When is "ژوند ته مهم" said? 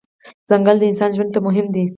1.15-1.67